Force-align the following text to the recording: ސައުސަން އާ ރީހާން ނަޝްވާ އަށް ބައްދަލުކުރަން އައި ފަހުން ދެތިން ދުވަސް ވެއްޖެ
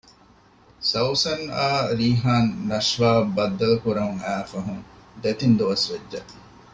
ސައުސަން 0.89 1.45
އާ 1.55 1.69
ރީހާން 1.99 2.51
ނަޝްވާ 2.69 3.09
އަށް 3.15 3.33
ބައްދަލުކުރަން 3.35 4.17
އައި 4.23 4.45
ފަހުން 4.51 4.83
ދެތިން 5.21 5.55
ދުވަސް 5.59 5.85
ވެއްޖެ 5.89 6.19